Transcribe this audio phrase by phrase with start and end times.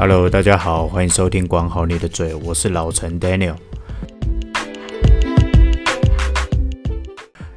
[0.00, 3.56] Hello，大家好，欢迎收听管好你的嘴，我是老陈 Daniel。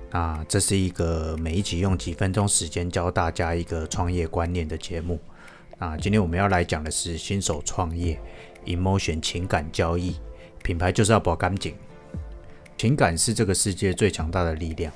[0.09, 5.19] 那这是一个每一集用几分钟时间教大家一个创业观念的节目。
[5.77, 8.19] 那今天我们要来讲的是新手创业
[8.65, 10.15] ，Emotion 情感交易，
[10.63, 11.75] 品牌就是要保干净。
[12.75, 14.91] 情感是这个世界最强大的力量，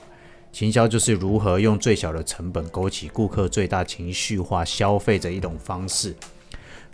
[0.52, 6.16] 行销就是如何用最小的成本勾起顾客最大情绪化消费的一种方式。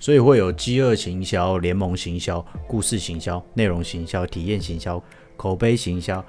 [0.02, 5.02] 所以会有饥饿行销、联盟行销、故事行销、内容行销、体验行销、
[5.38, 6.26] 口碑行销、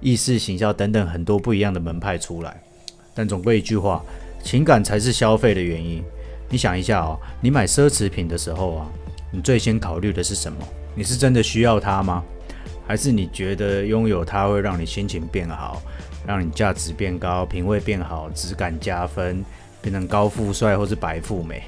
[0.00, 2.58] 意识行销等等很多不一样的门派出来。
[3.14, 4.02] 但总归一句话，
[4.42, 6.02] 情感才是消费的原因。
[6.48, 8.90] 你想一下啊、哦，你买奢侈品的时候啊，
[9.30, 10.58] 你最先考虑的是什么？
[10.94, 12.24] 你是真的需要它吗？
[12.86, 15.82] 还是你觉得拥有它会让你心情变好，
[16.26, 19.44] 让你价值变高、品味变好、质感加分，
[19.82, 21.62] 变成高富帅或是白富美？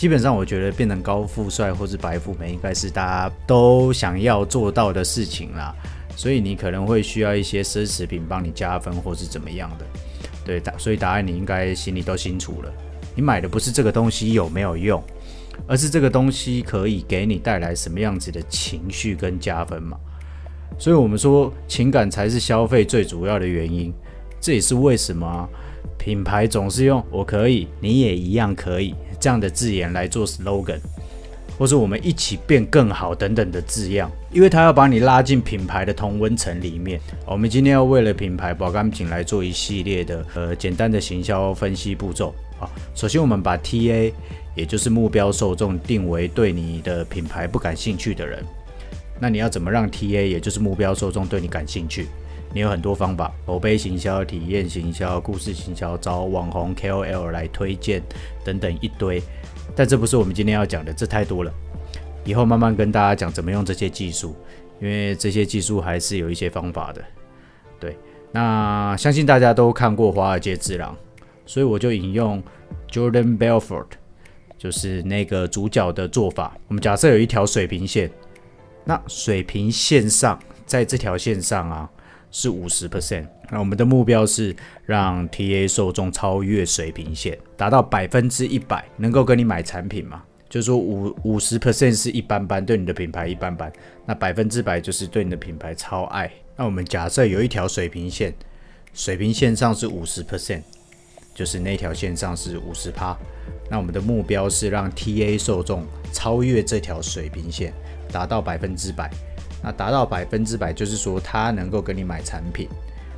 [0.00, 5.76] 基本上，我觉得变成高富帅或是白富美，应该是大家都想要做到的事情啦。
[6.16, 9.84] 所以你可能会需要一些奢侈品帮你加分，或是怎么样的。
[10.42, 12.72] 对，答，所以答案你应该心里都清楚了。
[13.14, 15.04] 你买的不是这个东西有没有用，
[15.66, 19.98] 而是这个东西可以给你带来什么样子的情绪跟加分嘛。
[20.78, 23.92] 所以我们说，情感才是消费最主要的原因。
[24.40, 25.46] 这也是为什么
[26.02, 28.94] 品牌总是用“我可以，你也一样可以”。
[29.20, 30.78] 这样的字眼来做 slogan，
[31.58, 36.98] 或是我们一起变更好等等的字样，因为它要把你拉进品牌的同温层里面。
[37.26, 42.64] 我们今天要为了品牌保干品来做一系列的呃简单的行销分析步骤啊。
[42.94, 44.10] 首先，我们把 TA
[44.54, 48.42] 也就是目标受众定为对你的品牌不感兴趣的人。
[49.20, 52.06] 那你要怎么让 TA 也就是目标受众对你感兴趣？
[52.52, 58.02] 你有很多方法，口碑行销、体验行销、故事行销、找网红 KOL 来推荐
[58.44, 59.22] 等等一堆，
[59.76, 61.52] 但这不是我们今天要讲的，这太多了。
[62.24, 64.34] 以后慢慢跟大家讲怎么用这些技术，
[64.80, 67.00] 因为这些技术还是有一些方法的。
[67.78, 67.96] 对，
[68.32, 70.92] 那相信大家都看过《华尔街之狼》，
[71.46, 72.42] 所以我就引用
[72.90, 73.86] Jordan Belfort，
[74.58, 76.56] 就是那个主角的做法。
[76.66, 78.10] 我们假设有一条水平线，
[78.84, 80.36] 那水平线上，
[80.66, 81.88] 在这条线上啊。
[82.30, 84.54] 是五十 percent，那我们的目标是
[84.86, 90.22] 让 TA 受众超越水平线，达到百分之一百，能够跟你买产品嘛？
[90.48, 93.72] 就是说五五十 percent 是一般般，对你的品牌一般般，
[94.04, 96.30] 那百分之百就是对你的品牌超爱。
[96.56, 98.34] 那我们假设有一条水平线，
[98.92, 100.62] 水平线上是五十 percent，
[101.34, 103.16] 就是那条线上是五十趴，
[103.70, 107.72] 那我们的目标是让 TA 受众超越这条水平线，
[108.10, 109.10] 达到百分之百。
[109.62, 112.68] 那达到百分之百，就是说他能够跟你买产品，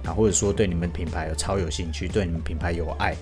[0.04, 3.14] 啊，或者说对你们品牌有超有兴趣，对你们品牌有爱。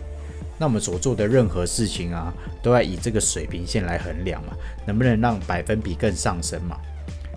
[0.58, 2.32] 那我们所做的任何事情啊，
[2.62, 4.52] 都要以这个水平线来衡量嘛，
[4.86, 6.76] 能不能让百分比更上升嘛？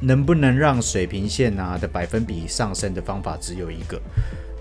[0.02, 4.02] 能不能让水平线啊的百分比上升的方法只有一个，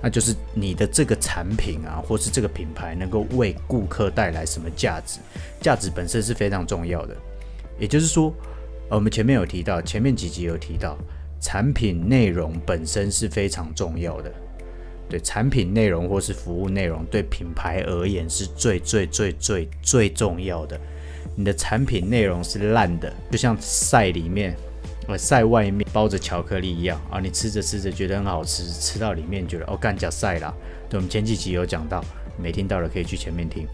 [0.02, 5.18] 那就是你的这个产品啊，或是这个品牌能够为顾客带来什么价值？
[5.60, 7.16] 价值本身是非常重要的，
[7.78, 8.32] 也就是说。
[8.94, 10.98] 我们前面有提到，前面几集有提到，
[11.40, 14.30] 产品内容本身是非常重要的。
[15.08, 20.78] 对，产品内容或是服务内容，对品牌而言是最最最最最重要的。
[21.34, 24.54] 你的产品内容是烂的，就像赛里面，
[25.08, 30.52] 呃，赛外面包着巧克力一样啊，你吃着吃着觉得很好吃，吃到里面觉得哦，干假晒啦。
[30.90, 32.04] 对，我们前几集有讲到，
[32.36, 33.66] 没听到的可以去前面听。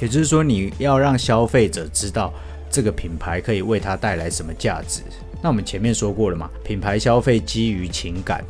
[0.00, 2.32] 也就是说，你要让消费者知道。
[2.74, 5.02] 这个品牌可以为他带来什么价值？
[5.40, 8.44] 那我们前面说过了嘛，品牌消费基于情感，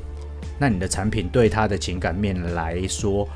[0.58, 3.28] 那你的产品对他的情感面来说，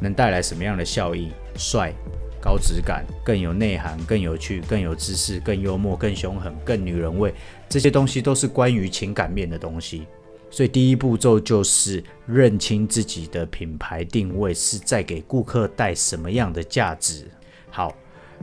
[0.00, 1.30] 能带来什么样的效益？
[1.58, 1.92] 帅、
[2.40, 7.34] 高质感、更有内涵、更有趣、更有知识、更幽默、更凶狠、更女人味，
[7.68, 10.06] 这些东西都是关于情感面的东西。
[10.50, 17.26] 所以第一步骤就是认清自己的品牌定位是在给顾客带什么样的价值。
[17.68, 17.94] 好。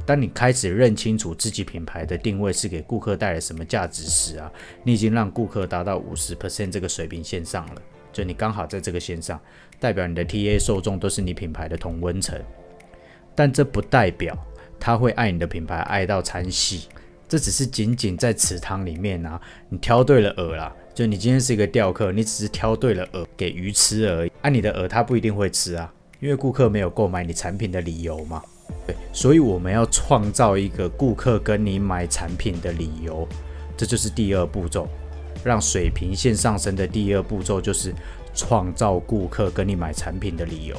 [0.06, 4.52] 当你开始认清楚自己品牌的定位是给顾客带来什么价值时啊，
[4.84, 9.40] 你已经让顾客达到五十 percent 这个水平线上了，就你刚好在这个线上，
[9.80, 12.40] 代表你的 TA 受众都是你品牌的同温层。
[13.36, 14.38] 但这不代表
[14.80, 16.88] 他会爱你的品牌爱到参戏，
[17.30, 19.40] 这只是仅仅在池塘里面啊，
[19.70, 28.44] 你挑对了饵啦，就你今天是一个钓客，你只是挑对了饵给鱼吃而已，按、你的饵他不一定会吃啊，因为顾客没有购买你产品的理由嘛。
[28.88, 33.28] 对，所以我们要创造一个顾客跟你买产品的理由，
[33.78, 34.88] 这就是第二步骤。
[35.44, 37.92] 让水平线上升的第二步骤就是
[38.34, 40.76] 创造顾客跟你买产品的理由。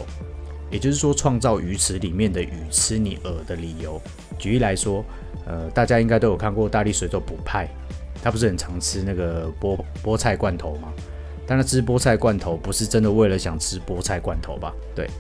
[0.71, 4.01] 也就是说，创造鱼池里面的鱼吃你饵的理由。
[4.39, 5.05] 举例来说，
[5.47, 7.69] 呃，大家应该都有看过大力水手补派，
[8.23, 10.93] 他不是很常吃那个菠菠菜罐头吗？
[11.47, 14.73] 但他吃菠菜罐头不是真的为了想吃菠菜罐头吧？
[14.95, 15.11] 对，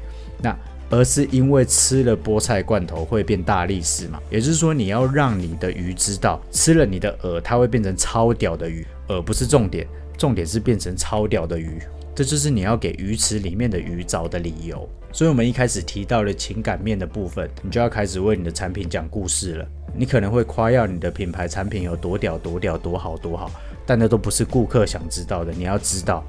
[0.40, 0.56] 那
[0.92, 4.20] 而是因为吃了菠菜罐头会变大力士嘛？
[4.28, 9.86] 也就是说，你要让你的鱼知道，吃了你的饵，它会变成超屌的鱼，而不是重点，
[10.18, 11.78] 重点是变成超屌的鱼。
[12.14, 14.86] 这就是你要给鱼池里面的鱼找的理由。
[15.14, 19.66] 所以，我们一开始提到了情感面的部分，你就要开始为你的产品讲故事了。
[19.96, 23.50] 你可能会夸耀你的品牌产品有多屌、多屌、多好、多好，
[23.86, 25.52] 但那都不是顾客想知道的。
[25.52, 26.22] 你要知道，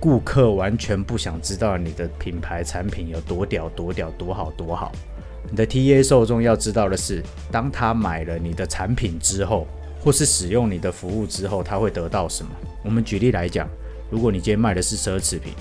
[0.00, 4.92] 顾客完全不想知道你的品牌产品有多屌、多屌、多好、多好。
[5.50, 9.66] 你的 TA 受众要知道的是，当他买了你的产品之后，
[10.00, 12.50] 或是使用你的服务之后，他会得到什么？
[12.84, 13.68] 我们举例来讲。
[14.10, 15.52] 如果你今天卖的是奢侈品，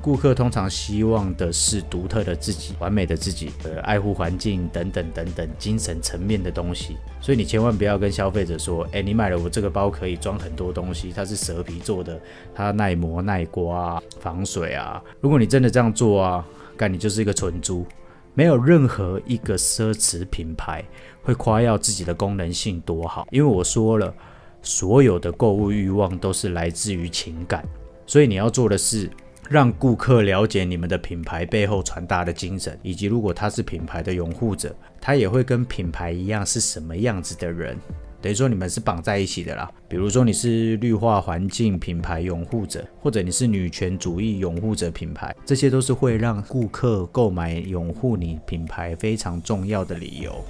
[0.00, 6.96] 顾客通常希望的是独特的自己、完美的自己、呃，爱护环境等等等等精神层面的东西。
[7.20, 12.18] 所以你千万不要跟消费者说：“诶，你买了我这个包可以装很多东西，它是蛇皮做的，
[12.54, 16.44] 它耐磨耐刮、防水啊。”如果你真的这样做啊，
[16.76, 17.86] 干你就是一个蠢猪。
[18.32, 20.84] 没有任何一个奢侈品牌
[21.20, 24.14] 会夸耀自己的功能性多好，因为我说了，
[24.62, 27.62] 所有的购物欲望都是来自于情感。
[28.06, 29.10] 所以你要做的是
[29.48, 37.76] 让顾客了解你们的品牌背后传达的精神，以及如果他是品牌的拥护者，他也会跟品牌一样是什么样子的人。
[38.22, 39.70] 等于说你们是绑在一起的啦。
[39.88, 50.44] 比如说你是绿化环境品牌拥护者，或者你是女权主义拥护者品牌，这些都是会让顾客购买拥护你品牌非常重要的理由。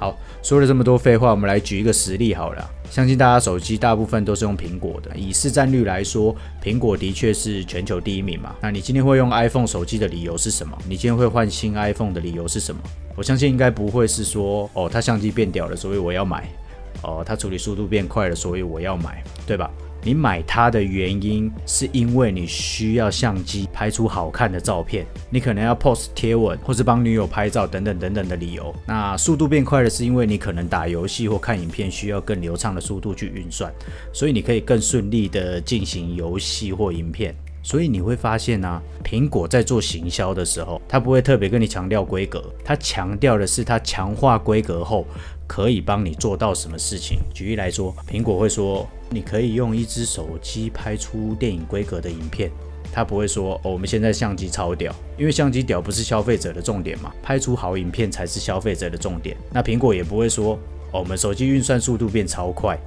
[0.00, 2.70] 好，说了这么多废话，我们来举一个实例好了。
[2.90, 8.56] 相信大家手机大部分都是用苹果的，以市占率来说，苹果的确是全球第一名嘛。
[8.62, 10.76] 那你今天会用 iPhone 手机的理由是什么？
[10.88, 12.80] 你今天会换新 iPhone 的理由是什么？
[13.14, 16.48] 我相信应该不会是说，哦，它相机变屌了，所以我要买。
[17.02, 19.70] 哦，它处理速度变快了，所以我要买，对吧？
[20.02, 28.74] 你买它的原因是因为你需要相机拍出好看的照片，你可能要 post 贴文，或是帮女友拍照等等等等的理由。
[28.86, 33.70] 那速度变快了，是因为你可能打游戏或看影片需要更流畅的速度去运算，
[34.12, 37.34] 所以你可以更顺利的进行游戏或影片。
[37.62, 45.06] 所以你会发现呢，苹果在做行销的时候，它不会特别跟你强调规格，它强调的是它强化规格后
[45.46, 47.18] 可以帮你做到什么事情。
[47.34, 48.88] 举例来说，苹果会说。
[49.10, 52.50] 你可以用一只手机拍出电影规格的影片，
[52.92, 59.36] 他不会说哦，我们现在相机超屌，因为相机屌不是消费者的重点嘛，拍出好影片才是消费者的重点。
[59.52, 60.58] 那苹果也不会说
[60.92, 62.78] 哦，我们手机运算速度变超快。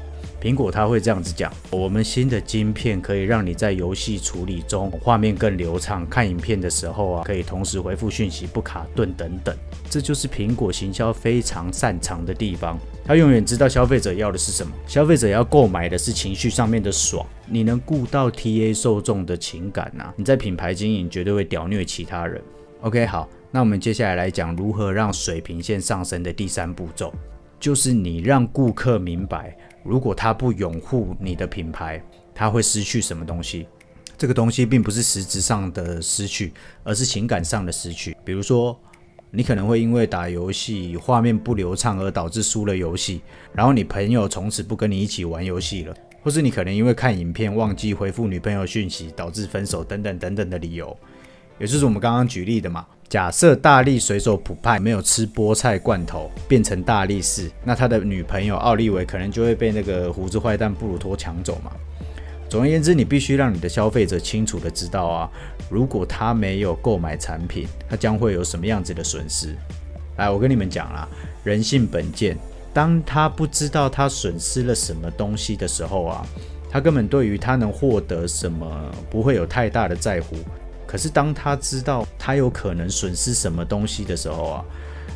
[0.41, 9.55] 苹果它会这样子讲：我们新的晶片可以让你在游戏处理中画面更流畅，看影片的时候啊，可以同时回复讯息不卡顿等等。
[9.93, 12.79] 这就是苹果行销非常擅长的地方。
[13.05, 17.23] 他永远知道消费者要的是什么，消费者要购买的是情绪上面的爽。
[17.45, 22.41] 你能顾到 TA 受众的情感啊，你在品牌经营绝对会屌虐其他人。
[22.81, 27.13] OK，好，那我们接下来来讲如何让水平线上升的第三步骤，
[27.59, 29.55] 就是你让顾客明白。
[29.83, 32.03] 如果他不拥护你的品牌，
[32.33, 33.67] 他会失去什么东西？
[34.17, 36.51] 这个东西并不是实质上的失去，
[36.83, 38.17] 而是情感上的失去。
[38.25, 38.75] 比如说，
[39.35, 43.19] 你可能会因为打游戏画面不流畅而导致输了游戏，
[43.51, 50.95] 然后你朋友从此不跟你一起玩游戏了，或是你可能因为看影片忘记回复女朋友讯息，导致分手等等等等的理由。
[51.57, 52.85] 也就是我们刚刚举例的嘛。
[53.09, 61.71] 假设大力水手普派没有吃菠菜罐头变成大力士，那他的女朋友奥利维可能就会被那个胡子坏蛋布鲁托抢走嘛。
[62.53, 65.27] 总而言之，你必须让你的消费者清楚的知道啊，
[65.71, 69.55] 如果他没有购买产品，他将会有什么样子的损失。
[70.17, 71.09] 来，我跟你们讲啦，
[71.43, 72.37] 人性本贱，
[72.71, 76.23] 当他不知道他损失了什么东西的时候啊，
[76.69, 80.35] 他根本对于他能获得什么不会有太大的在乎。
[80.85, 84.65] 可是当他知道他有可能损失什么东西的时候啊，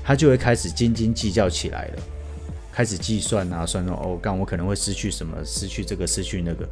[0.03, 2.01] 他就会开始斤斤计较起来了，
[2.71, 6.67] 开始计算啊，算说哦，干我可能会失去什么，失去这个，失去那个。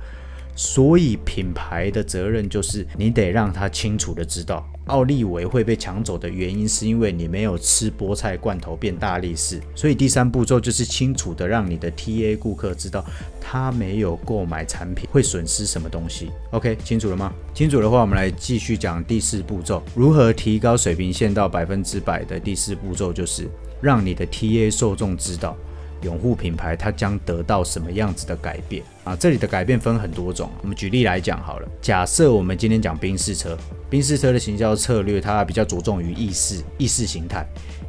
[0.55, 9.59] 所以品牌的责任就是你得让他清楚的知道，奥利维会被抢走的原因是因为你没有吃菠菜罐头变大力士。
[9.75, 13.03] 所以第三步骤就是清楚的让你的 TA 顾客知道，
[13.41, 16.31] 他没有购买产品会损失什么东西。
[16.51, 17.33] OK，清楚了吗？
[17.53, 23.50] 清楚的话，我们来继续讲第四步骤，如何提高水平线到百分之百的第四步骤就是
[23.81, 25.57] 让你的 TA 受众知道，
[26.01, 28.83] 拥护品牌它将得到什么样子的改变。
[29.03, 30.49] 啊，这里的改变分很多种。
[30.61, 33.57] 我们举例来讲好了，假设我们今天讲宾士车，
[33.89, 37.45] 宾士车的行销策略，它比较着重于意识、意识形态，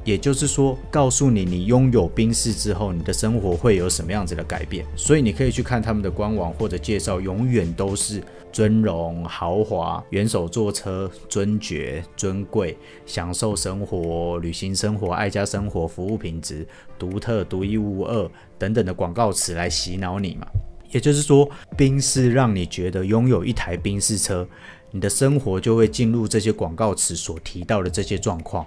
[0.06, 4.86] 也就是说，告诉你你拥有宾士之后，你的生活会有什么样子的改变。
[4.94, 8.22] 所以你可以去看他们的官网或者介绍，永远都是
[8.52, 16.64] 尊荣、豪华、元首坐车、尊爵、尊贵、享受生活、旅行生活、爱家生活、服务品质、
[16.96, 20.46] 独特、独一无二等等的广告词来洗脑你嘛。
[20.92, 24.46] 也就是说，宾士让你觉得拥有一台宾士车，
[24.92, 28.64] 你的生活就会进入这些广告词所提到的这些状况，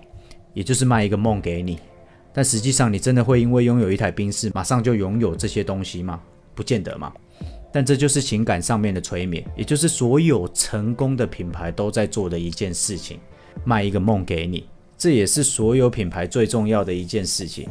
[0.53, 1.79] 也就是卖一个梦给你。
[2.32, 6.22] 但实际上，你真的会因为拥有一台宾士，马上就拥有这些东西吗？
[6.53, 7.12] 不见得嘛。
[7.72, 13.20] 但这就是情感上面的催眠，也就是所有成功的品牌都在做的一件事情，
[13.63, 14.65] 卖一个梦给你。
[14.98, 17.68] 这也是所有品牌最重要的一件事情。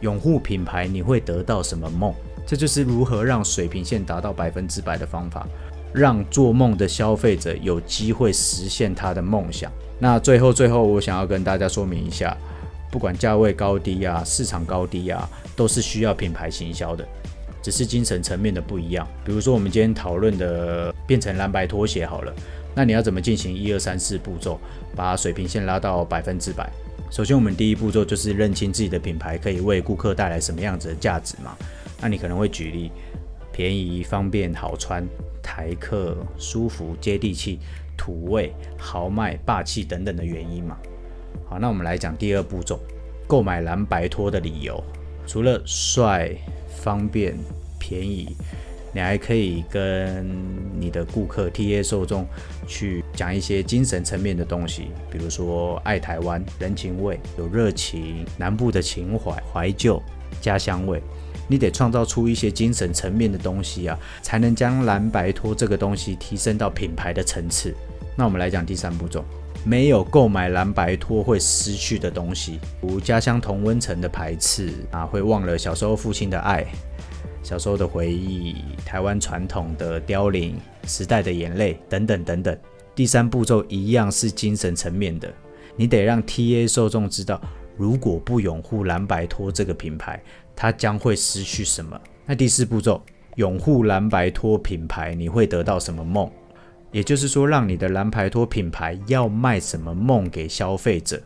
[0.00, 2.14] 拥护品牌，你会得到什么梦？
[2.46, 5.46] 这就是如何让水平线达到百分之百的方法，
[5.92, 9.70] 让做梦的消费者有机会实现他的梦想。
[10.02, 12.36] 那最后最后，我想要跟大家说明一下，
[12.90, 17.06] 不管价位高低啊，市场高低啊，都是需要品牌行销的，
[17.62, 19.06] 只是精神层面的不一样。
[19.24, 22.34] 比如说我们今天讨论的变成蓝白拖鞋好了，
[22.74, 24.58] 那你要怎么进行一二三四步骤，
[24.96, 26.68] 把水平线拉到百分之百？
[27.08, 31.56] 首先，我们第一步骤就是认清自己的品牌可以为顾客带来什么样子的价值嘛。
[32.00, 32.90] 那你可能会举例，
[33.52, 35.06] 便宜、方便、好穿、
[35.42, 37.58] 台客、舒服、接地气、
[37.96, 40.76] 土味、豪迈、霸气等等的原因嘛。
[41.48, 42.80] 好，那我们来讲第二步骤，
[43.26, 44.82] 购买蓝白拖的理由。
[45.26, 46.30] 除了帅、
[46.68, 47.36] 方便、
[47.78, 48.34] 便宜，
[48.94, 50.26] 你还可以跟
[50.78, 52.26] 你的顾客 TA 受众
[52.66, 60.02] 去讲一些精神层面的东西，比如说爱台湾、人情味、有热情、南部的情怀、怀旧、
[60.40, 61.00] 家乡味。
[61.52, 67.74] 你得创造出一些精神层面的东西啊，才能将蓝白拖这个东西提升到品牌的层次。
[68.16, 69.22] 那我们来讲第三步骤，
[69.62, 76.64] 没有购买蓝白拖会失去的东西，如家乡同温层的排斥啊，会忘了小时候父亲的爱，
[77.42, 78.56] 小时候的回忆，
[78.86, 80.56] 台湾传统的凋零，
[80.86, 82.58] 时代的眼泪等等等等。
[82.94, 85.30] 第三步骤一样是精神层面的，
[85.76, 87.38] 你得让 TA 受众知道，
[87.76, 90.22] 如果不拥护蓝白拖这个品牌。
[90.54, 91.98] 它将会失去什么？
[92.26, 93.02] 那第四步骤，
[93.36, 96.30] 拥护蓝白拖品牌，你会得到什么梦？
[96.92, 101.20] 也就是说，让你的蓝白拖品牌要卖什么梦给消费者？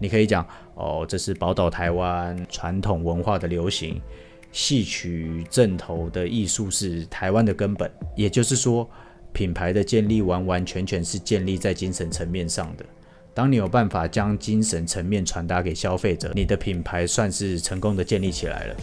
[0.00, 4.00] 你可以讲哦，这是宝岛台湾传统文化的流行，
[4.52, 7.90] 戏曲阵头的艺术是台湾的根本。
[8.14, 8.88] 也就是说，
[9.32, 12.86] 品牌的建立完完全全是建立在精神层面上的。
[13.34, 18.76] 当你有办法将精神层面传达给消费者，你的品牌算是成功的建立起来了。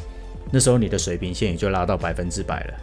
[0.51, 2.73] 那时候你的水平线也就拉到百分之百了。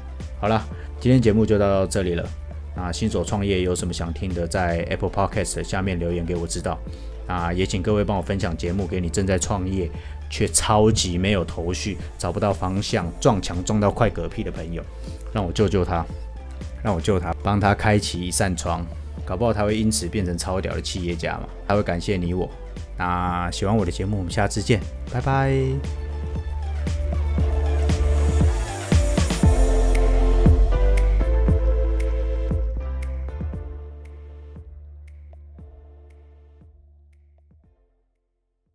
[0.40, 0.66] 好了，
[0.98, 2.26] 今天节目就到这里了。
[2.74, 6.78] 那新手创业有什么想听的，在 Apple Podcast 下面留言给我知道。
[7.26, 9.90] 啊，也请各位帮我分享节目给你正在创业
[10.30, 14.82] 却超级没有头绪、找不到方向、撞墙撞到快嗝屁的朋友，
[15.34, 16.06] 让我救救他，
[16.82, 18.86] 让我救他，帮他开启一扇窗。
[19.28, 21.46] 搞不好他会因此变成超屌的企业家嘛？
[21.66, 22.50] 他会感谢你我。
[22.96, 24.80] 那喜欢我的节目，我们下次见，
[25.12, 26.07] 拜拜。